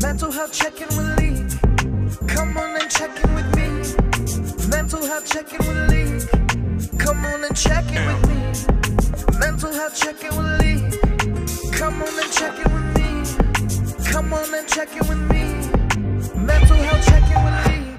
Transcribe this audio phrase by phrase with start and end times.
[0.00, 1.44] Mental health check-in with Lee.
[2.28, 3.68] Come on and check in with me.
[4.68, 6.98] Mental health check-in with Lee.
[6.98, 9.38] Come on and check in with me.
[9.40, 11.70] Mental health check-in with Lee.
[11.72, 13.08] Come on and check in with me.
[14.12, 15.42] Come on and check in with me.
[16.46, 17.98] Mental health check-in with Lee.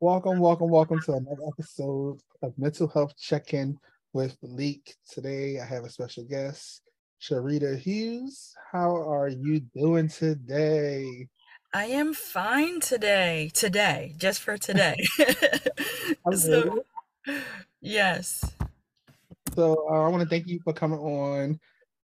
[0.00, 3.78] Welcome, welcome, welcome to another episode of Mental Health Check-In
[4.12, 4.94] with Leak.
[5.10, 6.82] Today I have a special guest,
[7.20, 8.54] Sherritta Hughes.
[8.72, 11.28] How are you doing today?
[11.74, 13.50] I am fine today.
[13.52, 14.96] Today, just for today.
[16.34, 16.84] So,
[17.80, 18.44] yes.
[19.54, 21.58] So uh, I want to thank you for coming on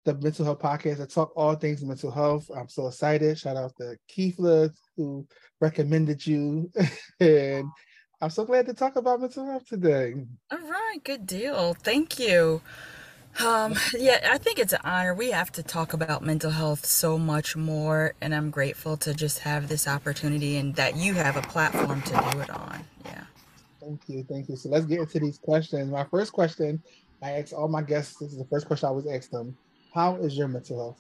[0.06, 1.02] the Mental Health Podcast.
[1.02, 2.50] I talk all things mental health.
[2.56, 3.38] I'm so excited.
[3.38, 5.28] Shout out to Keithla who
[5.62, 6.72] recommended you,
[7.20, 7.70] and
[8.22, 10.14] I'm so glad to talk about mental health today.
[10.52, 11.74] All right, good deal.
[11.74, 12.62] Thank you.
[13.46, 15.14] Um, yeah, I think it's an honor.
[15.14, 19.40] We have to talk about mental health so much more, and I'm grateful to just
[19.40, 22.84] have this opportunity and that you have a platform to do it on.
[23.06, 23.24] Yeah.
[23.80, 24.58] Thank you, thank you.
[24.58, 25.90] So let's get into these questions.
[25.90, 26.84] My first question,
[27.22, 28.18] I ask all my guests.
[28.20, 29.56] This is the first question I always ask them.
[29.94, 31.00] How is your mental health?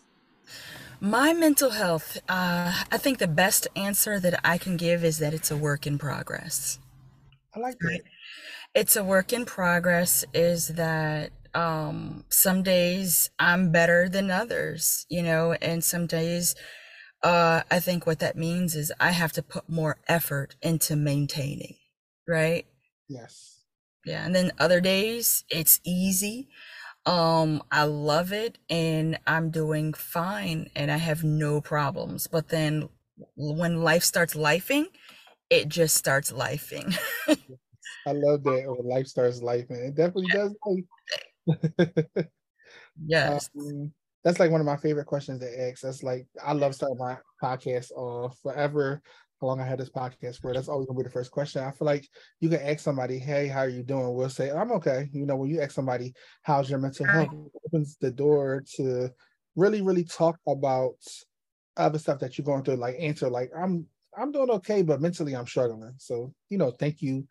[1.01, 5.33] My mental health, uh, I think the best answer that I can give is that
[5.33, 6.79] it's a work in progress.
[7.55, 8.01] I like that.
[8.75, 15.23] It's a work in progress, is that um, some days I'm better than others, you
[15.23, 16.55] know, and some days
[17.23, 21.75] uh, I think what that means is I have to put more effort into maintaining,
[22.27, 22.65] right?
[23.09, 23.63] Yes.
[24.05, 24.25] Yeah.
[24.25, 26.49] And then other days it's easy.
[27.05, 32.27] Um, I love it and I'm doing fine and I have no problems.
[32.27, 32.89] But then
[33.35, 34.85] when life starts lifing,
[35.49, 36.97] it just starts lifing.
[37.27, 40.55] I love that when life starts life, and it definitely does.
[40.65, 42.25] life.
[43.05, 43.49] Yes.
[43.57, 45.81] um, that's like one of my favorite questions to ask.
[45.81, 49.01] That's like I love starting my podcast off forever.
[49.39, 50.53] How long I had this podcast for?
[50.53, 51.63] That's always gonna be the first question.
[51.63, 52.05] I feel like
[52.41, 55.37] you can ask somebody, "Hey, how are you doing?" We'll say, "I'm okay." You know,
[55.37, 59.09] when you ask somebody, "How's your mental health?" It opens the door to
[59.55, 60.97] really, really talk about
[61.77, 62.75] other stuff that you're going through.
[62.75, 63.85] Like answer, like I'm,
[64.19, 65.93] I'm doing okay, but mentally I'm struggling.
[65.97, 67.27] So, you know, thank you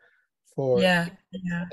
[0.55, 0.81] for.
[0.81, 1.09] Yeah.
[1.33, 1.65] Yeah.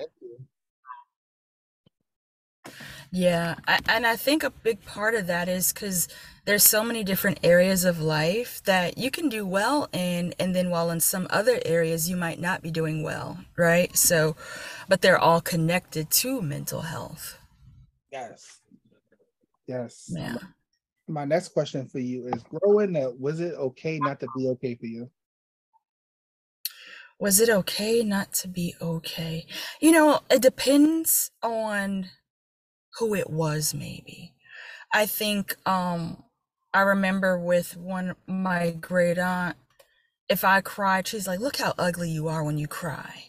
[3.11, 6.09] Yeah, I, and I think a big part of that is because
[6.43, 10.69] there's so many different areas of life that you can do well in, and then
[10.69, 13.95] while in some other areas you might not be doing well, right?
[13.95, 14.35] So,
[14.89, 17.37] but they're all connected to mental health.
[18.11, 18.59] Yes.
[19.67, 20.11] Yes.
[20.13, 20.35] Yeah.
[21.07, 24.75] My next question for you is growing up, was it okay not to be okay
[24.75, 25.09] for you?
[27.19, 29.45] Was it okay not to be okay?
[29.79, 32.09] You know, it depends on
[32.97, 34.33] who it was, maybe.
[34.93, 36.23] I think um
[36.73, 39.57] I remember with one my great aunt,
[40.27, 43.25] if I cried, she's like, look how ugly you are when you cry.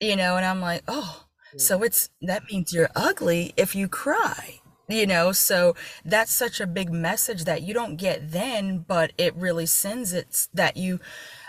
[0.00, 1.24] You know, and I'm like, oh,
[1.56, 4.60] so it's that means you're ugly if you cry.
[4.88, 5.74] You know, so
[6.04, 10.46] that's such a big message that you don't get then, but it really sends it
[10.54, 11.00] that you,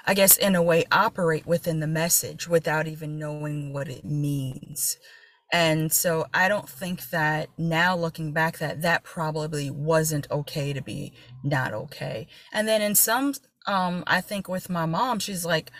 [0.06, 4.98] I guess, in a way, operate within the message without even knowing what it means.
[5.52, 10.81] And so I don't think that now looking back that that probably wasn't okay to
[10.81, 12.28] be not okay.
[12.52, 13.34] And then in some
[13.66, 15.72] um I think with my mom she's like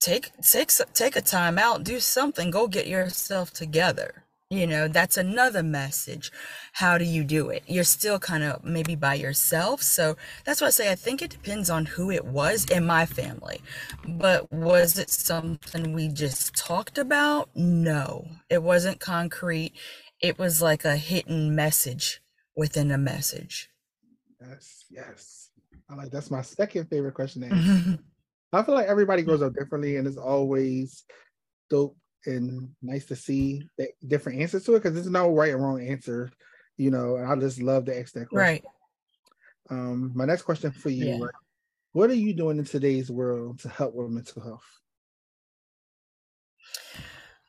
[0.00, 4.24] take take take a time out, do something, go get yourself together.
[4.52, 6.32] You know, that's another message.
[6.72, 7.62] How do you do it?
[7.68, 9.80] You're still kind of maybe by yourself.
[9.80, 13.06] So that's why I say I think it depends on who it was in my
[13.06, 13.62] family.
[14.04, 17.48] But was it something we just talked about?
[17.54, 19.72] No, it wasn't concrete.
[20.20, 22.20] It was like a hidden message
[22.56, 23.70] within a message.
[24.40, 25.50] Yes, yes.
[25.88, 27.44] I like that's my second favorite question.
[28.52, 31.04] I feel like everybody grows up differently, and it's always
[31.68, 31.96] dope
[32.26, 35.86] and nice to see the different answers to it because there's no right or wrong
[35.86, 36.30] answer,
[36.76, 37.16] you know.
[37.16, 38.62] And I just love to ask that question.
[38.62, 38.64] Right.
[39.70, 41.18] Um, my next question for you: Yeah.
[41.18, 41.34] right,
[41.92, 44.64] What are you doing in today's world to help with mental health?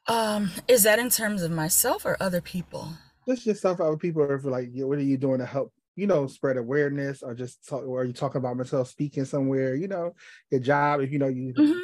[0.08, 2.90] Um, is that in terms of myself or other people?
[3.28, 5.72] Just yourself, other people, or if like, what are you doing to help?
[5.96, 9.26] You know, spread awareness, or just talk, or are you talking about mental health, speaking
[9.26, 9.76] somewhere?
[9.76, 10.16] You know,
[10.50, 11.02] your job.
[11.02, 11.80] If you know you, Mhm.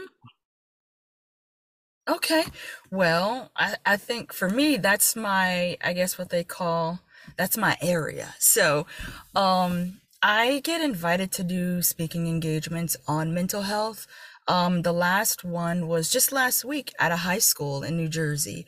[2.07, 2.43] Okay.
[2.91, 6.99] Well, I, I think for me, that's my, I guess what they call,
[7.37, 8.35] that's my area.
[8.39, 8.87] So,
[9.35, 14.07] um, I get invited to do speaking engagements on mental health.
[14.47, 18.65] Um, the last one was just last week at a high school in New Jersey.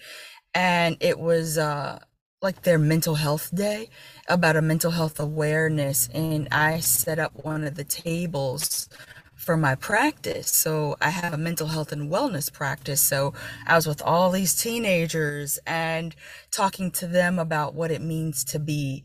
[0.54, 2.00] And it was, uh,
[2.42, 3.90] like their mental health day
[4.28, 8.88] about a mental health awareness and I set up one of the tables
[9.50, 10.48] for my practice.
[10.52, 13.02] So I have a mental health and wellness practice.
[13.02, 13.34] So
[13.66, 16.16] I was with all these teenagers and
[16.52, 19.04] talking to them about what it means to be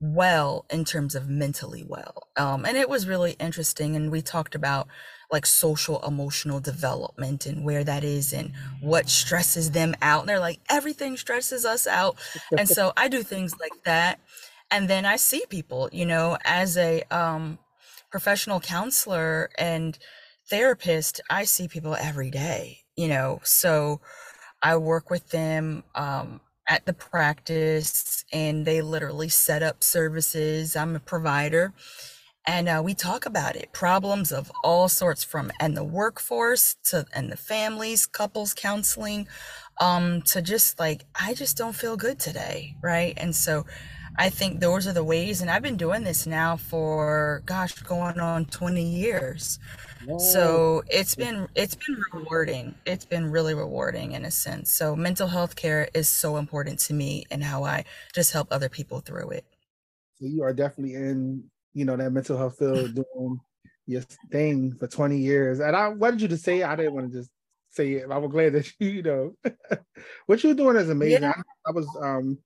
[0.00, 2.26] well in terms of mentally well.
[2.36, 3.94] Um, and it was really interesting.
[3.94, 4.88] And we talked about
[5.30, 10.22] like social emotional development and where that is and what stresses them out.
[10.22, 12.16] And they're like, everything stresses us out.
[12.50, 14.18] And so I do things like that.
[14.72, 17.60] And then I see people, you know, as a um,
[18.10, 19.98] professional counselor and
[20.48, 24.00] therapist, I see people every day, you know, so
[24.62, 30.76] I work with them um, at the practice and they literally set up services.
[30.76, 31.72] I'm a provider
[32.46, 33.72] and uh, we talk about it.
[33.72, 39.28] Problems of all sorts from and the workforce to and the families couples counseling
[39.80, 43.14] um to just like i just don't feel good today right?
[43.16, 43.64] And so
[44.16, 48.18] i think those are the ways and i've been doing this now for gosh going
[48.18, 49.58] on 20 years
[50.18, 55.26] so it's been it's been rewarding it's been really rewarding in a sense so mental
[55.26, 57.84] health care is so important to me and how i
[58.14, 59.44] just help other people through it
[60.18, 61.44] so you are definitely in
[61.78, 63.40] you know, that mental health field doing
[63.86, 65.60] your thing for 20 years.
[65.60, 67.30] And I wanted you to say I didn't want to just
[67.70, 68.10] say it.
[68.10, 69.32] I was glad that you, you know,
[70.26, 71.22] what you're doing is amazing.
[71.22, 71.32] Yeah.
[71.36, 72.38] I, I, was um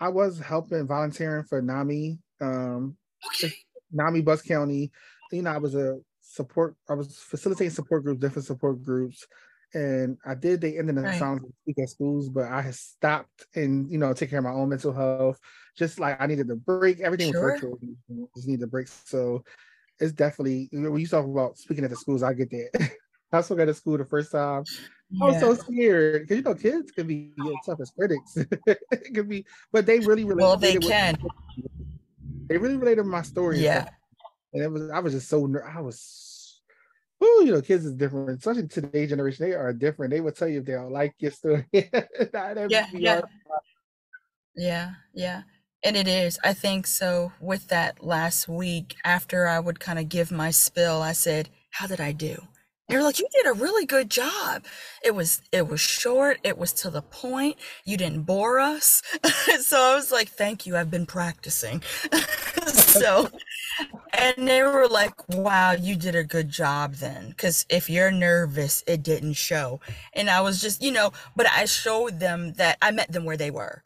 [0.00, 2.96] I was helping volunteering for NAMI, um
[3.26, 3.52] okay.
[3.92, 4.90] NAMI Bucks County.
[5.32, 9.26] You know, I was a support, I was facilitating support groups, different support groups.
[9.74, 11.18] And I did the ended the right.
[11.18, 14.52] sound speak at schools, but I had stopped and you know, take care of my
[14.52, 15.38] own mental health
[15.76, 17.00] just like I needed a break.
[17.00, 17.52] Everything sure.
[17.52, 17.78] was virtual.
[18.34, 18.88] Just need a break.
[18.88, 19.44] So
[20.00, 22.90] it's definitely when you talk about speaking at the schools, I get that.
[23.32, 24.64] I spoke at the school the first time.
[25.10, 25.24] Yeah.
[25.24, 27.32] I was so scared because you know kids can be
[27.64, 28.36] tough as critics.
[28.66, 31.16] it can be, but they really, really well they can.
[32.46, 33.58] they really related my story.
[33.58, 33.88] Yeah,
[34.52, 36.60] and it was I was just so I was,
[37.20, 38.38] oh, you know, kids is different.
[38.38, 40.10] Especially today's generation, they are different.
[40.10, 41.66] They will tell you if they don't like your story.
[41.72, 43.20] yeah, yeah.
[44.56, 45.42] yeah, yeah.
[45.84, 46.38] And it is.
[46.42, 47.32] I think so.
[47.40, 51.86] With that last week, after I would kind of give my spill, I said, How
[51.86, 52.42] did I do?
[52.88, 54.64] They're like, you did a really good job.
[55.04, 59.02] It was it was short, it was to the point, you didn't bore us.
[59.60, 61.82] so I was like, thank you, I've been practicing.
[62.66, 63.28] so
[64.16, 67.34] and they were like, wow, you did a good job then.
[67.36, 69.80] Cause if you're nervous, it didn't show.
[70.14, 73.36] And I was just, you know, but I showed them that I met them where
[73.36, 73.84] they were.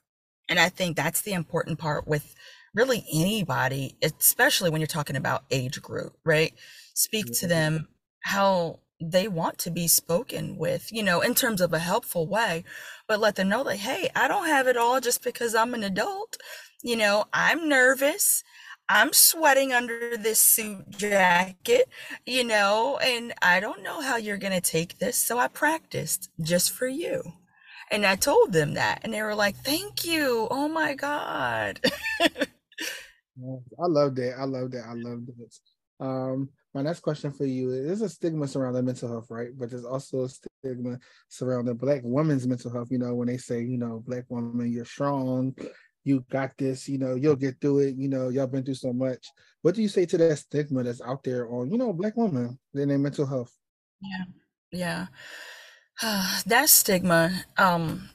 [0.49, 2.35] And I think that's the important part with
[2.75, 6.55] really anybody, especially when you're talking about age group, right?
[6.95, 7.49] Speak to mm-hmm.
[7.49, 7.89] them
[8.23, 12.65] how they want to be spoken with, you know, in terms of a helpful way,
[13.09, 15.85] but let them know that, hey, I don't have it all just because I'm an
[15.85, 16.37] adult.
[16.83, 18.45] You know, I'm nervous.
[18.89, 21.89] I'm sweating under this suit jacket,
[22.27, 25.17] you know, and I don't know how you're going to take this.
[25.17, 27.23] So I practiced just for you.
[27.91, 30.49] And I told them that, and they were like, "Thank you!
[30.51, 31.81] Oh my god!"
[33.39, 34.35] I love that.
[34.39, 34.85] I love that.
[34.87, 35.61] I love this.
[36.01, 39.51] Um, my next question for you is: There's a stigma surrounding mental health, right?
[39.57, 40.99] But there's also a stigma
[41.29, 42.89] surrounding Black women's mental health.
[42.91, 45.55] You know, when they say, you know, Black woman, you're strong,
[46.05, 46.89] you got this.
[46.89, 47.97] You know, you'll get through it.
[47.97, 49.27] You know, y'all been through so much.
[49.63, 52.59] What do you say to that stigma that's out there on, you know, Black women
[52.75, 53.55] and their mental health?
[54.01, 55.07] Yeah,
[56.01, 56.43] yeah.
[56.47, 58.09] that stigma, um,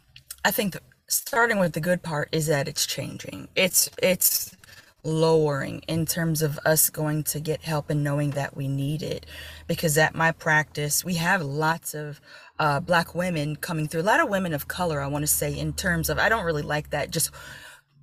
[0.43, 0.77] I think
[1.09, 3.47] starting with the good part is that it's changing.
[3.55, 4.56] It's it's
[5.03, 9.25] lowering in terms of us going to get help and knowing that we need it.
[9.67, 12.19] Because at my practice, we have lots of
[12.59, 15.57] uh, black women coming through, a lot of women of color, I want to say,
[15.57, 17.31] in terms of, I don't really like that, just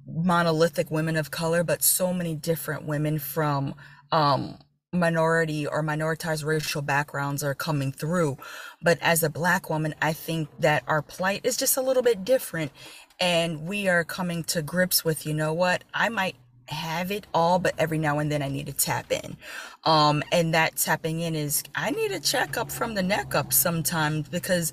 [0.06, 3.74] monolithic women of color, but so many different women from
[4.12, 4.58] um,
[4.92, 8.38] minority or minoritized racial backgrounds are coming through.
[8.80, 12.24] But as a black woman, I think that our plight is just a little bit
[12.24, 12.72] different.
[13.20, 16.36] And we are coming to grips with, you know what, I might
[16.68, 19.36] have it all, but every now and then I need to tap in.
[19.84, 24.28] Um, and that tapping in is I need a checkup from the neck up sometimes
[24.28, 24.72] because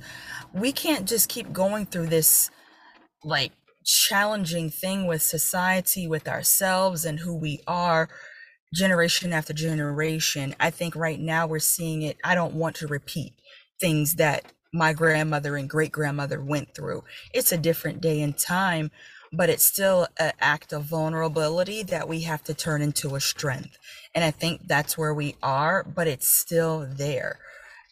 [0.53, 2.50] we can't just keep going through this
[3.24, 3.51] like
[3.83, 8.10] challenging thing with society, with ourselves and who we are
[8.74, 10.55] generation after generation.
[10.60, 12.17] I think right now we're seeing it.
[12.24, 13.33] I don't want to repeat
[13.79, 17.03] things that my grandmother and great grandmother went through.
[17.33, 18.91] It's a different day and time,
[19.31, 23.77] but it's still an act of vulnerability that we have to turn into a strength.
[24.13, 27.39] And I think that's where we are, but it's still there.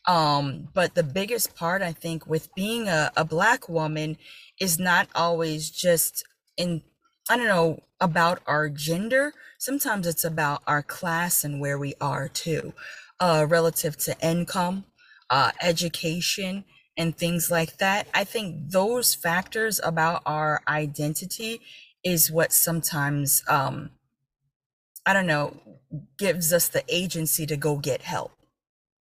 [0.06, 4.18] Um, but the biggest part, I think, with being a, a black woman
[4.60, 6.24] is not always just
[6.58, 6.82] in
[7.30, 9.34] I don't know about our gender.
[9.60, 12.74] Sometimes it's about our class and where we are too,
[13.20, 14.86] uh, relative to income,
[15.30, 16.66] uh, education,
[17.00, 18.08] and things like that.
[18.14, 21.62] I think those factors about our identity
[22.04, 23.92] is what sometimes, um,
[25.06, 25.56] I don't know,
[26.20, 28.34] gives us the agency to go get help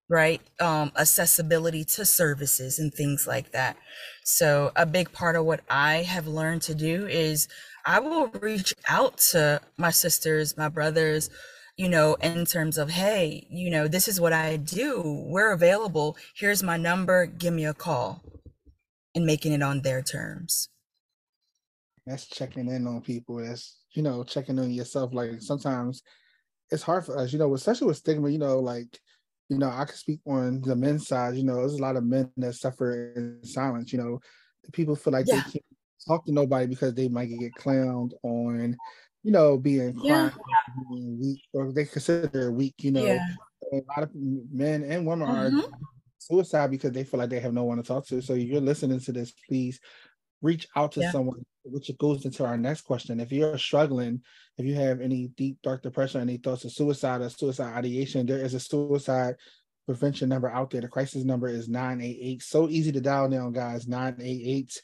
[0.08, 0.40] right?
[0.60, 3.76] Um, accessibility to services and things like that.
[4.24, 7.48] So, a big part of what I have learned to do is
[7.84, 11.30] I will reach out to my sisters, my brothers,
[11.78, 15.24] you know, in terms of, hey, you know, this is what I do.
[15.26, 16.16] We're available.
[16.34, 17.24] Here's my number.
[17.24, 18.22] Give me a call
[19.14, 20.68] and making it on their terms.
[22.04, 23.36] That's checking in on people.
[23.36, 25.14] That's, you know, checking on yourself.
[25.14, 26.02] Like sometimes
[26.70, 28.98] it's hard for us, you know, especially with stigma, you know, like
[29.48, 31.34] you know, I can speak on the men's side.
[31.34, 33.92] You know, there's a lot of men that suffer in silence.
[33.92, 34.20] You know,
[34.72, 35.36] people feel like yeah.
[35.36, 35.64] they can't
[36.06, 38.76] talk to nobody because they might get clowned on,
[39.22, 40.30] you know, being yeah.
[40.90, 42.74] being weak, or they consider weak.
[42.78, 43.26] You know, yeah.
[43.72, 45.58] a lot of men and women mm-hmm.
[45.58, 45.64] are
[46.18, 48.22] suicide because they feel like they have no one to talk to.
[48.22, 49.80] So you're listening to this, please
[50.42, 51.10] reach out to yeah.
[51.10, 53.20] someone, which goes into our next question.
[53.20, 54.22] If you're struggling,
[54.56, 58.38] if you have any deep, dark depression, any thoughts of suicide or suicide ideation, there
[58.38, 59.34] is a suicide
[59.86, 60.82] prevention number out there.
[60.82, 62.42] The crisis number is 988.
[62.42, 63.88] So easy to dial down, guys.
[63.88, 64.80] 988.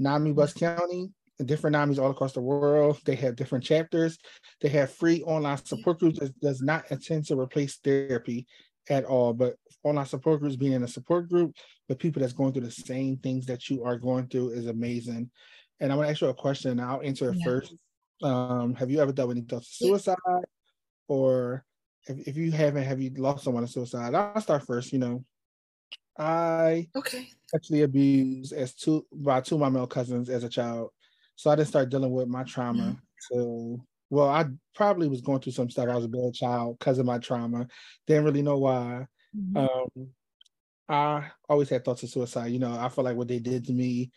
[0.00, 1.10] NAMI Bucks County,
[1.44, 3.00] different NAMIs all across the world.
[3.04, 4.18] They have different chapters.
[4.60, 8.46] They have free online support groups that does not intend to replace therapy
[8.90, 11.54] at all, but online support groups being in a support group
[11.88, 15.30] with people that's going through the same things that you are going through is amazing.
[15.80, 16.80] And I'm gonna ask you a question.
[16.80, 17.44] I'll answer it yeah.
[17.44, 17.74] first.
[18.22, 20.16] Um, have you ever done any thoughts of suicide,
[21.06, 21.64] or
[22.08, 24.14] if, if you haven't, have you lost someone to suicide?
[24.14, 24.92] I'll start first.
[24.92, 25.24] You know,
[26.18, 30.90] I okay sexually abused as two by two of my male cousins as a child,
[31.38, 32.98] so I didn't start dealing with my trauma
[33.32, 33.74] mm-hmm.
[34.10, 35.88] well, I probably was going through some stuff.
[35.88, 37.68] I was a bad child because of my trauma.
[38.08, 39.06] Didn't really know why.
[39.36, 39.56] Mm-hmm.
[39.56, 40.08] Um,
[40.88, 42.48] I always had thoughts of suicide.
[42.48, 44.10] You know, I felt like what they did to me,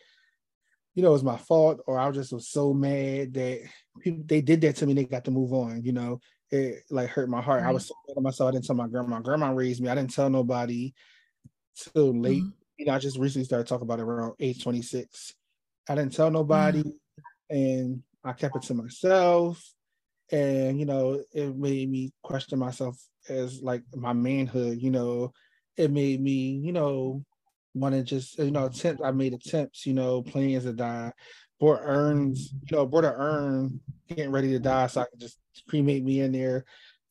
[0.96, 3.60] you know, it was my fault, or I just was so mad that
[4.00, 4.92] people they did that to me.
[4.92, 5.84] And they got to move on.
[5.84, 6.18] You know,
[6.50, 7.62] it like hurt my heart.
[7.62, 7.68] Right.
[7.68, 8.48] I was so mad at myself.
[8.48, 9.20] I didn't tell my grandma.
[9.20, 9.90] Grandma raised me.
[9.90, 10.92] I didn't tell nobody
[11.92, 12.42] till late.
[12.42, 12.50] Mm-hmm.
[12.78, 15.34] You know, I just recently started talking about it around age 26.
[15.88, 16.90] I didn't tell nobody, mm-hmm.
[17.52, 19.62] And I kept it to myself.
[20.30, 22.96] And you know it made me question myself
[23.28, 25.32] as like my manhood you know.
[25.76, 27.24] It made me you know
[27.74, 31.12] want to just you know attempt i made attempts you know plans to die.
[31.60, 35.38] Bought urns you know bought an urn getting ready to die so i could just
[35.68, 36.64] cremate me in there.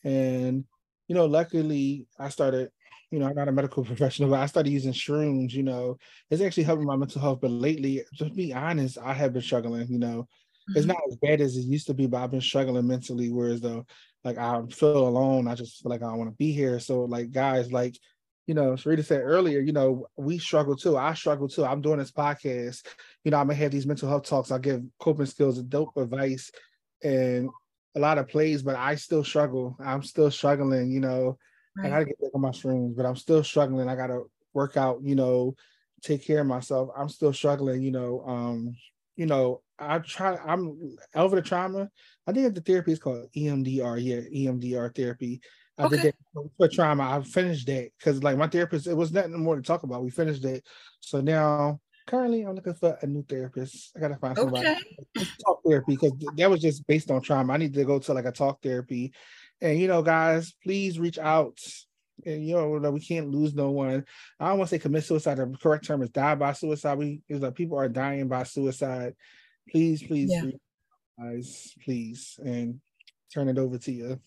[0.03, 0.65] And
[1.07, 2.71] you know luckily i started
[3.11, 5.97] you know i'm not a medical professional but i started using shrooms you know
[6.29, 9.87] it's actually helping my mental health but lately just be honest i have been struggling
[9.89, 10.27] you know
[10.69, 10.89] it's mm-hmm.
[10.89, 13.31] not as bad as it used to be, but I've been struggling mentally.
[13.31, 13.85] Whereas though,
[14.23, 16.79] like I feel alone, I just feel like I don't want to be here.
[16.79, 17.97] So like guys, like
[18.47, 20.97] you know, Sherritta said earlier, you know, we struggle too.
[20.97, 21.65] I struggle too.
[21.65, 22.85] I'm doing this podcast.
[23.23, 24.51] You know, I'm gonna have these mental health talks.
[24.51, 26.51] I give coping skills and dope advice
[27.03, 27.49] and
[27.95, 29.75] a lot of plays, but I still struggle.
[29.83, 31.37] I'm still struggling, you know.
[31.75, 31.87] Right.
[31.87, 33.87] I gotta get back on my shrooms, but I'm still struggling.
[33.87, 34.23] I gotta
[34.53, 35.55] work out, you know,
[36.01, 36.89] take care of myself.
[36.97, 38.23] I'm still struggling, you know.
[38.25, 38.75] Um,
[39.15, 40.37] you know, I try.
[40.45, 41.89] I'm over the trauma.
[42.27, 44.01] I think the therapy is called EMDR.
[44.01, 45.41] Yeah, EMDR therapy.
[45.77, 45.95] I okay.
[45.97, 47.03] did that for trauma.
[47.03, 50.03] I finished that because like my therapist, it was nothing more to talk about.
[50.03, 50.65] We finished it.
[50.99, 53.91] So now currently I'm looking for a new therapist.
[53.95, 54.67] I gotta find somebody.
[54.67, 55.27] Okay.
[55.45, 57.53] Talk therapy because that was just based on trauma.
[57.53, 59.13] I need to go to like a talk therapy.
[59.61, 61.59] And you know, guys, please reach out.
[62.25, 64.05] And you know, we can't lose no one.
[64.39, 65.37] I don't want to say commit suicide.
[65.37, 66.97] The correct term is die by suicide.
[66.97, 69.15] We is like people are dying by suicide
[69.69, 70.41] please, please, yeah.
[70.41, 70.59] please,
[71.19, 72.79] guys, please, and
[73.33, 74.19] turn it over to you.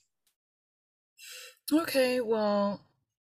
[1.73, 2.81] Okay, well,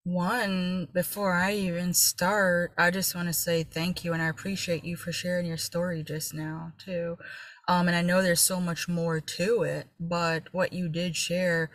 [0.05, 4.85] one, before I even start, I just want to say thank you and I appreciate
[4.85, 7.19] you for sharing your story just now, too.
[7.67, 11.71] Um, and I know there's so much more to it, but what you did share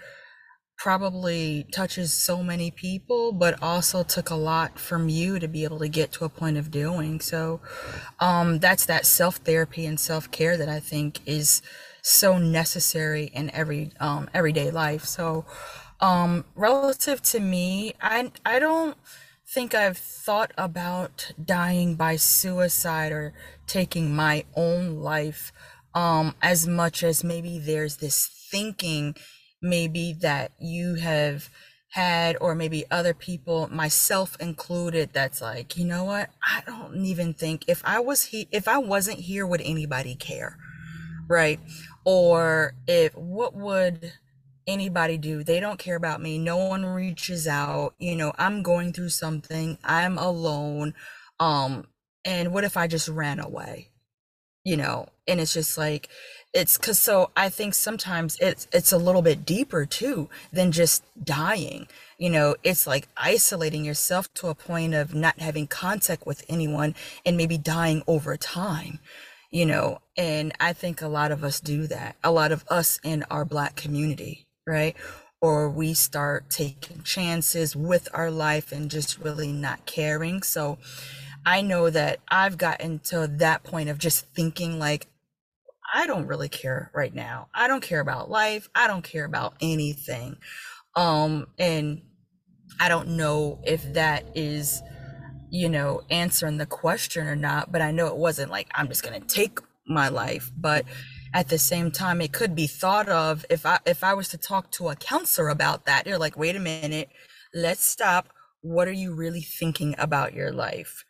[0.78, 5.80] probably touches so many people, but also took a lot from you to be able
[5.80, 7.20] to get to a point of doing.
[7.20, 7.62] So
[8.20, 11.62] um, that's that self therapy and self care that I think is
[12.02, 15.06] so necessary in every um, everyday life.
[15.06, 15.46] So
[16.02, 18.98] um, relative to me, I I don't
[19.48, 23.34] think I've thought about dying by suicide or
[23.68, 25.52] taking my own life
[25.94, 29.16] um, as much as maybe there's this thinking
[29.64, 31.50] maybe that you have
[31.94, 36.30] had or maybe other people myself included that's like you know what?
[36.42, 40.58] I don't even think if i was he if i wasn't here would anybody care?
[41.30, 41.60] Right?
[42.04, 44.12] Or if what would
[44.66, 45.44] anybody do?
[45.44, 46.40] They don't care about me.
[46.40, 47.94] No one reaches out.
[48.00, 49.78] You know i'm going through something.
[49.84, 50.96] I'm alone.
[51.40, 51.86] Um
[52.26, 53.90] and what if i just ran away?
[54.64, 55.10] You know?
[55.28, 56.10] And it's just like
[56.54, 61.04] it's because so i think sometimes it's it's a little bit deeper too than just
[61.24, 61.88] dying.
[62.18, 66.96] You know it's like isolating yourself to a point of not having contact with anyone
[67.26, 69.00] and maybe dying over time
[69.52, 70.00] you know?
[70.18, 72.16] And i think a lot of us do that.
[72.24, 74.96] A lot of us in our black community right?
[75.42, 80.42] Or we start taking chances with our life and just really not caring.
[80.42, 80.78] So
[81.46, 85.08] I know that I've gotten to that point of just thinking like
[85.94, 87.50] I don't really care right now.
[87.54, 88.70] I don't care about life.
[88.76, 90.38] I don't care about anything.
[90.96, 92.02] Um and
[92.80, 94.82] I don't know if that is
[95.50, 99.04] you know answering the question or not, but I know it wasn't like I'm just
[99.04, 100.86] going to take my life, but
[101.34, 104.38] at the same time it could be thought of if I if I was to
[104.38, 107.10] talk to a counselor about that, they're like, "Wait a minute.
[107.54, 108.30] Let's stop.
[108.62, 111.06] What are you really thinking about your life?"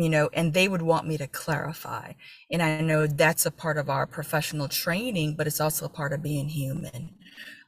[0.00, 2.12] You know, and they would want me to clarify.
[2.50, 6.12] And I know that's a part of our professional training, but it's also a part
[6.12, 7.16] of being human.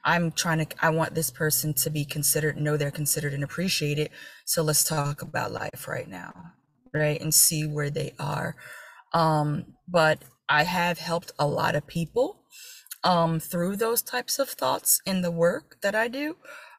[0.04, 4.10] I'm trying to, I want this person to be considered, know they're considered and appreciated.
[4.44, 6.32] So let's talk about life right now,
[6.94, 7.20] right?
[7.20, 8.56] And see where they are.
[9.12, 12.44] Um, but I have helped a lot of people
[13.02, 16.36] um, through those types of thoughts in the work that I do.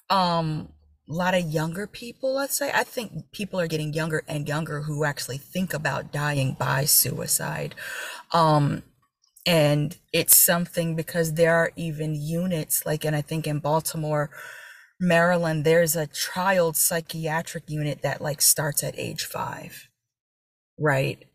[0.10, 0.70] Um,
[1.12, 2.72] a lot of younger people, let's say.
[2.74, 7.76] I think people are getting younger and younger who actually think about dying by suicide.
[8.32, 8.84] Um,
[9.46, 14.30] and it's something because there are even units, like, and I think in Baltimore,
[15.02, 19.90] Maryland, there's a child psychiatric unit that like starts at age five,
[20.80, 21.26] right?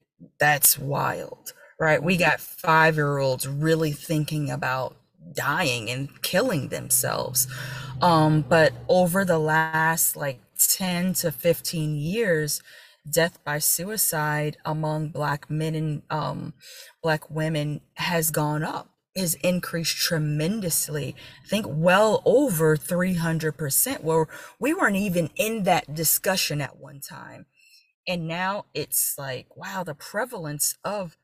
[0.41, 2.03] That's wild, right?
[2.03, 4.97] We got five year olds really thinking about
[5.35, 7.47] dying and killing themselves.
[8.01, 12.63] Um, but over the last like 10 to 15 years,
[13.09, 16.55] death by suicide among black men and um,
[17.03, 21.17] black women has gone up has increased tremendously.
[21.45, 27.47] I think well over 300% where we weren't even in that discussion at one time.
[28.07, 31.17] And now it's like wow the prevalence of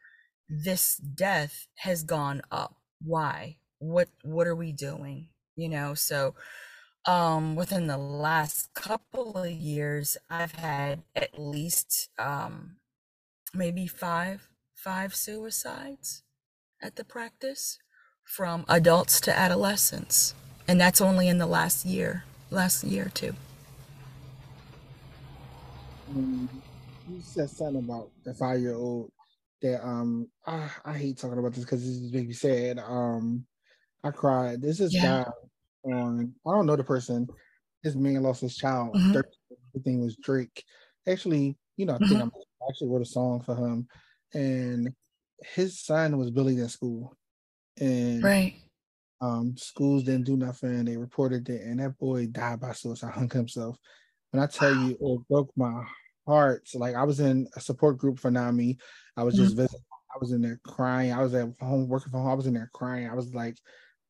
[0.48, 2.76] this death has gone up.
[3.04, 6.34] Why what what are we doing you know so
[7.06, 12.76] um within the last couple of years i've had at least um
[13.54, 16.24] maybe five five suicides
[16.82, 17.78] at the practice
[18.24, 20.34] from adults to adolescents
[20.68, 23.34] and that's only in the last year last year two
[26.08, 26.50] Um,
[27.06, 29.10] you said something about the five year old
[29.62, 32.78] that um I, I hate talking about this because this is make me sad.
[32.80, 33.46] Um
[34.04, 34.60] I cried.
[34.62, 35.24] This is yeah guy
[35.84, 37.28] on I don't know the person.
[37.82, 38.98] This man lost his child.
[38.98, 39.32] hmm 13.
[39.74, 40.64] His name was Drake.
[41.08, 42.32] Actually, you know, I think hmm I'm
[42.68, 43.88] actually wrote a song for him.
[44.34, 44.94] And
[45.54, 47.14] his son was bullied at school.
[47.80, 48.54] And right
[49.20, 50.84] um schools didn't do nothing.
[50.84, 53.76] They reported it, and that boy died by suicide, hung himself.
[54.30, 55.84] When I tell wow you, it broke my
[56.26, 56.68] heart.
[56.74, 58.78] Like I was in a support group for NAMI.
[59.16, 59.80] I was just hmm visiting.
[60.14, 61.12] I was in there crying.
[61.12, 62.30] I was at home working from home.
[62.30, 63.08] I was in there crying.
[63.08, 63.56] I was like,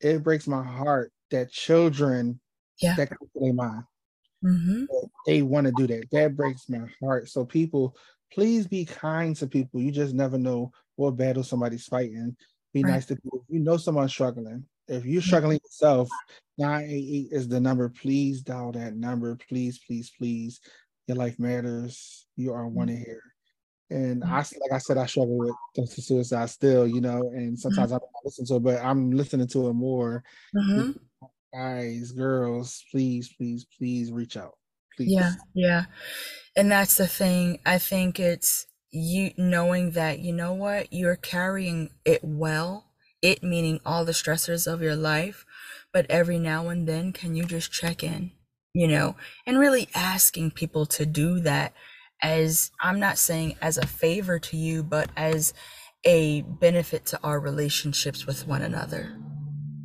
[0.03, 2.39] it breaks my heart that children
[2.81, 3.85] yeah that come to their mind
[4.43, 4.85] hmm
[5.27, 6.11] they want to do that.
[6.11, 7.29] That breaks my heart.
[7.29, 7.97] So people,
[8.33, 9.81] please be kind to people.
[9.81, 12.37] You just never know what battle somebody's fighting.
[12.75, 13.45] Be right nice to people.
[13.49, 16.09] If you know someone's struggling, if you're struggling yourself,
[16.59, 17.89] 988 is the number.
[17.89, 19.37] Please dial that number.
[19.49, 20.61] Please, please, please.
[21.07, 22.27] Your life matters.
[22.37, 23.23] You are wanted here.
[23.93, 25.39] And I like I said, I struggle
[25.77, 29.49] with suicide still, you know, and sometimes I don't listen to it, but I'm listening
[29.49, 30.25] to it more.
[30.55, 30.93] hmm
[31.53, 34.59] Guys, girls, please, please, please reach out.
[34.97, 35.19] Please.
[35.19, 35.85] yeah yeah
[36.57, 37.61] And that's the thing.
[37.67, 43.81] I think it's you knowing that, you know what, you're carrying it well, it meaning
[43.87, 45.47] all the stressors of your life,
[45.93, 48.33] but every now and then, can you just check in,
[48.75, 51.75] you know, and really asking people to do that
[52.23, 55.55] as I'm not saying as a favor to you, but as
[56.05, 59.17] a benefit to our relationships with one another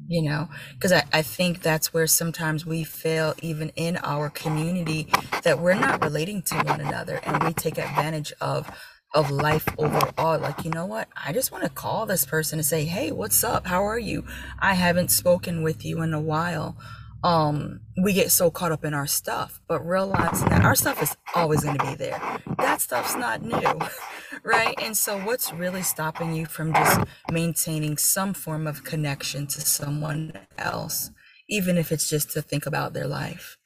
[0.07, 0.49] you know?
[0.73, 5.07] Because I, I think that's where sometimes we fail even in our community
[5.43, 8.69] that we're not relating to one another and we take advantage of
[9.13, 10.37] of life overall.
[10.37, 11.07] Like you know what?
[11.15, 13.67] I just want to call this person and say hey what's up?
[13.67, 14.25] How are you?
[14.59, 16.77] I haven't spoken with you in a while
[17.23, 21.15] um we get so caught up in our stuff but realizing that our stuff is
[21.35, 22.19] always going to be there
[22.57, 23.79] that stuff's not new
[24.43, 24.75] right?
[24.81, 27.01] And so, what's really stopping you from just
[27.31, 31.11] maintaining some form of connection to someone else,
[31.49, 33.57] even if it's just to think about their life?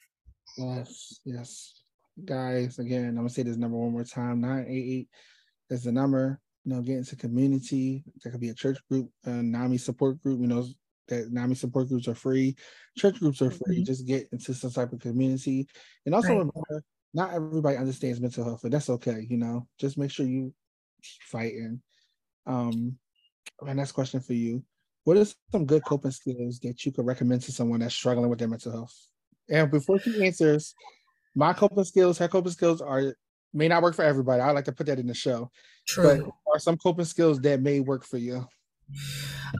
[0.58, 1.82] Yes, yes.
[2.24, 4.40] Guys, again, I'm gonna say this number one more time.
[4.40, 5.08] 988
[5.70, 6.40] is the number.
[6.64, 8.04] You know, get into community.
[8.22, 10.40] That could be a church group, a NAMI support group.
[10.40, 10.66] You know,
[11.08, 12.56] that NAMI support groups are free.
[12.96, 13.82] Church groups are free.
[13.82, 13.86] Mhm.
[13.86, 15.68] Just get into some type of community.
[16.06, 16.38] And also Right.
[16.38, 16.84] remember,
[17.14, 19.26] not everybody understands mental health, and that's okay.
[19.28, 20.54] You know, just make sure you
[21.02, 21.82] keep fighting.
[22.46, 22.98] Um,
[23.62, 24.64] my next question for you:
[25.04, 28.38] What are some good coping skills that you could recommend to someone that's struggling with
[28.40, 28.96] their mental health?
[29.50, 30.74] And before she answers,
[31.34, 33.16] my coping skills, her coping skills are
[33.54, 34.42] may not work for everybody.
[34.42, 35.50] I like to put that in the show,
[36.00, 36.32] but True.
[36.52, 38.46] are some coping skills that may work for you?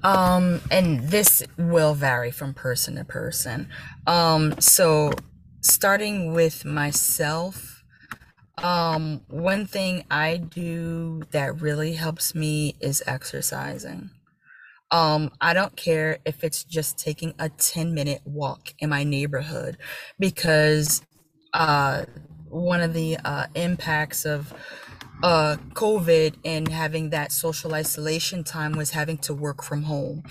[0.03, 3.69] Um, and this will vary from person to person.
[4.07, 5.13] Um, so
[5.61, 7.85] starting with myself,
[8.59, 14.11] um, one thing I do that really helps me is exercising.
[14.91, 19.79] Um, I don't care if it's just taking a 10 minute walk in my neighborhood
[20.19, 21.03] because
[21.55, 22.05] uh,
[22.49, 24.53] one of the uh, impacts of
[25.23, 30.25] uh, COVID and having that social isolation time was having to work from home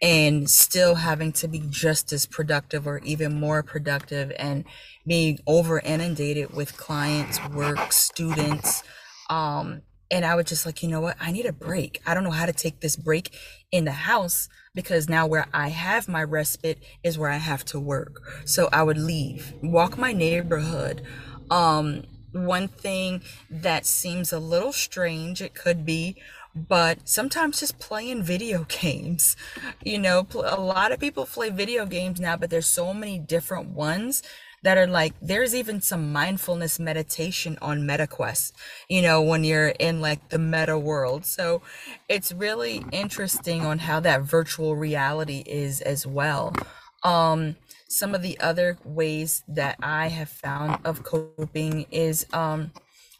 [0.00, 4.64] and still having to be just as productive or even more productive and
[5.06, 8.82] being over inundated with clients, work, students.
[9.30, 11.16] Um, and I was just like, you know what?
[11.20, 12.02] I need a break.
[12.04, 13.30] I don't know how to take this break
[13.70, 17.80] in the house because now where I have my respite is where I have to
[17.80, 18.20] work.
[18.44, 21.02] So I would leave, walk my neighborhood.
[21.50, 26.16] Um, one thing that seems a little strange, it could be,
[26.54, 29.36] but sometimes just playing video games.
[29.82, 33.68] You know, a lot of people play video games now, but there's so many different
[33.68, 34.22] ones
[34.62, 38.52] that are like there's even some mindfulness meditation on MetaQuest,
[38.88, 41.24] you know, when you're in like the meta world.
[41.24, 41.62] So
[42.08, 46.54] it's really interesting on how that virtual reality is as well.
[47.02, 47.56] Um,
[47.92, 52.72] some of the other ways that I have found of coping is um,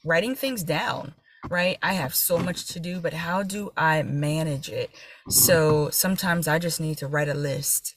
[0.02, 1.12] writing things down,
[1.50, 1.76] right?
[1.82, 4.90] I have so much to do, but how do I manage it?
[5.28, 7.94] So sometimes I just need to write a list.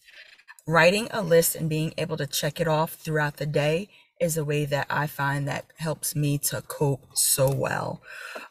[0.67, 3.87] Writing a list and being able to check it off throughout the day
[4.19, 8.01] is a way that I find that helps me to cope so well.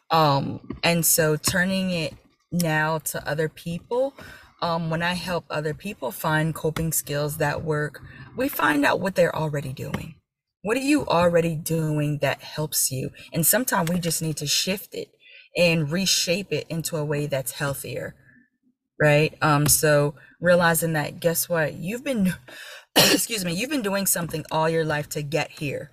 [0.09, 2.15] Um, and so turning it
[2.51, 4.15] now to other people,
[4.61, 8.01] um, when I help other people find coping skills that work,
[8.35, 10.15] we find out what they're already doing.
[10.61, 13.11] What are you already doing that helps you?
[13.31, 15.09] And sometimes we just need to shift it
[15.55, 18.15] and reshape it into a way that's healthier,
[18.99, 19.37] right?
[19.41, 21.75] Um, so realizing that, guess what?
[21.75, 22.33] You've been,
[22.95, 25.91] excuse me, you've been doing something all your life to get here.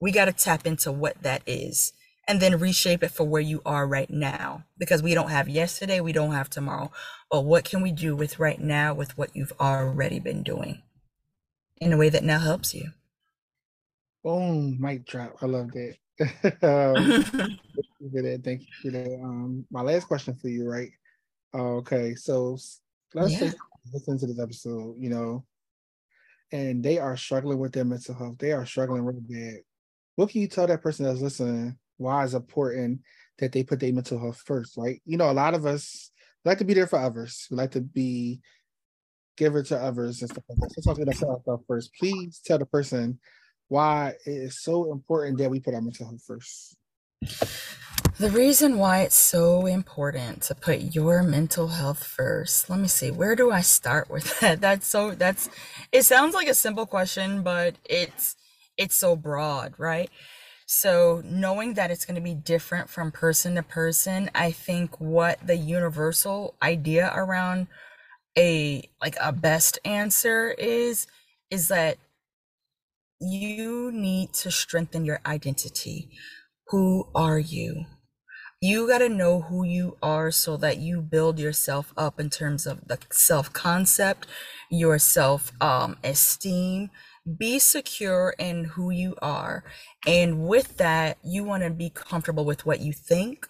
[0.00, 1.92] We got to tap into what that is
[2.28, 6.00] and then reshape it for where you are right now because we don't have yesterday,
[6.00, 6.90] we don't have tomorrow.
[7.30, 10.82] But what can we do with right now with what you've already been doing
[11.80, 12.90] in a way that now helps you?
[14.24, 15.36] Boom, mic drop.
[15.42, 15.96] I love that.
[16.62, 17.16] um,
[17.76, 18.42] thank you for that.
[18.44, 19.20] Thank you for that.
[19.22, 20.90] Um, my last question for you, right?
[21.54, 22.58] Okay, so
[23.14, 23.52] let's Yeah.
[23.92, 25.44] listen to this episode, you know,
[26.52, 28.38] and they are struggling with their mental health.
[28.38, 29.60] They are struggling real bad.
[30.16, 33.00] What can you tell that person that's listening why it's important
[33.38, 35.00] that they put their mental health first, right?
[35.04, 36.10] You know, a lot of us
[36.44, 37.46] like to be there for others.
[37.50, 38.40] We like to be
[39.36, 40.82] giver to others and stuff like that.
[40.82, 41.94] So to put ourselves first.
[41.94, 43.18] Please tell the person
[43.68, 46.76] why it is so important that we put our mental health first.
[48.18, 52.70] The reason why it's so important to put your mental health first.
[52.70, 53.10] Let me see.
[53.10, 54.60] Where do I start with that?
[54.60, 55.50] That's so that's
[55.92, 58.36] it sounds like a simple question, but it's
[58.78, 60.10] it's so broad, right?
[60.66, 65.38] So knowing that it's going to be different from person to person, I think what
[65.46, 67.68] the universal idea around
[68.36, 71.06] a like a best answer is
[71.50, 71.98] is that
[73.20, 76.10] you need to strengthen your identity.
[76.68, 77.86] Who are you?
[78.60, 82.66] You got to know who you are so that you build yourself up in terms
[82.66, 84.26] of the self concept,
[84.70, 86.90] your self um, esteem.
[87.26, 89.64] Be secure in who you are.
[90.06, 93.48] And with that, you want to be comfortable with what you think.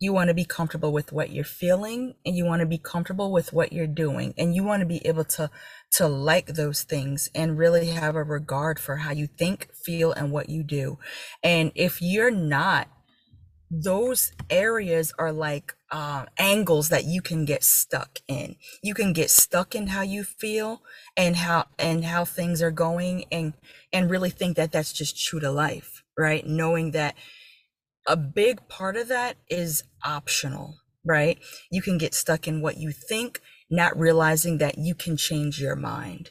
[0.00, 3.30] You want to be comfortable with what you're feeling and you want to be comfortable
[3.30, 4.34] with what you're doing.
[4.36, 5.48] And you want to be able to
[5.92, 10.32] to like those things and really have a regard for how you think, feel, and
[10.32, 10.98] what you do.
[11.42, 12.88] And if you're not,
[13.72, 18.56] those areas are like uh, angles that you can get stuck in.
[18.82, 20.82] You can get stuck in how you feel
[21.16, 23.54] and how and how things are going, and
[23.92, 26.46] and really think that that's just true to life, right?
[26.46, 27.16] Knowing that
[28.06, 31.38] a big part of that is optional, right?
[31.70, 35.76] You can get stuck in what you think, not realizing that you can change your
[35.76, 36.30] mind.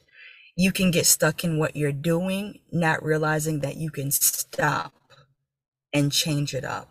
[0.56, 4.94] You can get stuck in what you're doing, not realizing that you can stop
[5.94, 6.90] and change it up.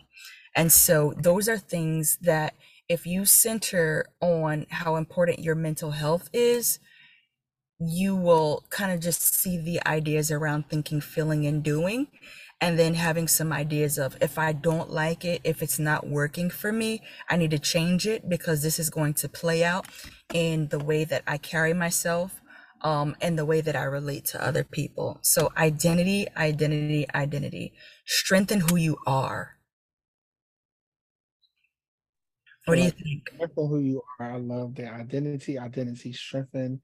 [0.54, 2.54] And so those are things that
[2.88, 6.80] if you center on how important your mental health is,
[7.78, 12.08] you will kind of just see the ideas around thinking, feeling, and doing.
[12.60, 16.50] And then having some ideas of if I don't like it, if it's not working
[16.50, 19.86] for me, I need to change it because this is going to play out
[20.34, 22.42] in the way that I carry myself
[22.82, 25.20] um, and the way that I relate to other people.
[25.22, 27.72] So, identity, identity, identity.
[28.04, 29.56] Strengthen who you are.
[32.66, 33.28] What do you think?
[33.34, 34.32] Strengthen who you are.
[34.32, 36.80] I love that identity, identity, strengthen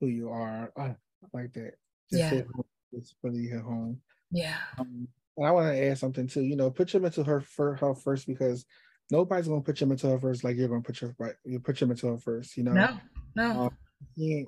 [0.00, 0.72] who you are.
[0.76, 0.96] I
[1.32, 1.74] like that.
[2.10, 2.30] Just Yeah.
[2.30, 2.64] hit home.
[2.92, 4.00] It's really hit home.
[4.30, 4.58] Yeah.
[4.78, 6.42] Um, and I want to add something too.
[6.42, 8.66] You know, put your mental health fir- first because
[9.10, 11.34] nobody's gonna put your mental health first like you're gonna put your right.
[11.44, 12.56] You put your mental health first.
[12.56, 13.00] You know, No,
[13.34, 13.60] no.
[13.66, 13.78] Um,
[14.16, 14.46] you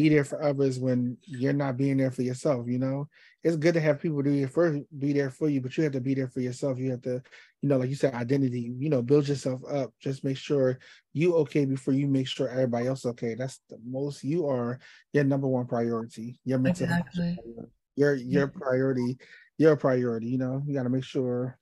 [0.00, 2.66] be there for others when you're not being there for yourself.
[2.66, 3.08] You know,
[3.44, 5.92] it's good to have people do your first be there for you, but you have
[5.92, 6.78] to be there for yourself.
[6.78, 7.22] You have to,
[7.60, 8.72] you know, like you said, identity.
[8.78, 9.92] You know, build yourself up.
[10.00, 10.78] Just make sure
[11.12, 13.34] you okay before you make sure everybody else okay.
[13.34, 14.24] That's the most.
[14.24, 14.78] You are
[15.12, 16.40] your number one priority.
[16.46, 17.38] Your mental Exactly.
[17.42, 17.72] priority.
[17.96, 19.18] Your your priority.
[19.58, 20.28] Your priority.
[20.28, 21.58] You know, you got to make sure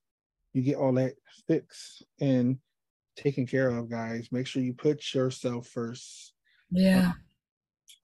[0.53, 1.14] you get all that
[1.48, 2.59] fixed and
[3.16, 4.29] taken care of, guys.
[4.31, 6.33] Make sure you put yourself first.
[6.70, 7.12] Yeah.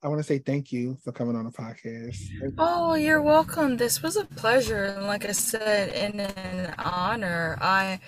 [0.03, 2.17] I want to say thank you for coming on the podcast.
[2.59, 3.77] Oh, you're welcome.
[3.77, 4.83] This was a pleasure.
[4.85, 7.57] And like I said, and an honor.
[7.59, 7.99] I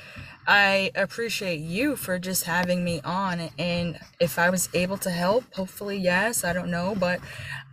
[0.45, 3.50] I appreciate you for just having me on.
[3.58, 6.43] And if I was able to help, hopefully yes.
[6.43, 7.19] I don't know, but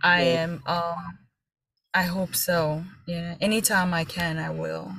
[0.03, 0.43] I Yeah.
[0.43, 1.19] am um
[1.93, 2.83] I hope so.
[3.05, 3.35] Yeah.
[3.39, 4.91] Anytime I can, I will.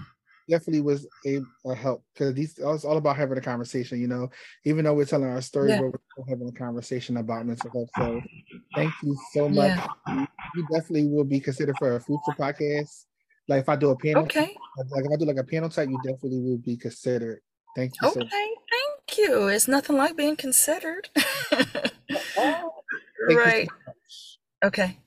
[0.48, 4.00] Definitely was a, a help because these it's all about having a conversation.
[4.00, 4.30] You know,
[4.64, 5.80] even though we're telling our story, Yeah.
[5.80, 7.90] but we're still having a conversation about mental health.
[7.94, 8.22] So,
[8.74, 9.70] thank you so much.
[9.70, 9.87] Yeah.
[10.06, 13.06] You, you definitely will be considered for a future podcast.
[13.48, 14.56] Like if I do a panel, Okay.
[14.76, 17.40] like if I do like a panel type, you definitely will be considered.
[17.74, 18.28] Thank you so Okay.
[18.30, 19.48] Thank you.
[19.48, 21.09] It's nothing like being considered.
[21.14, 21.22] much.
[22.09, 23.70] Thank so Right.
[24.64, 24.98] Okay.